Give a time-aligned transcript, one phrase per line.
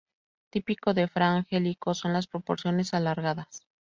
[0.49, 3.67] Típico de Fra Angelico son las proporciones alargadas.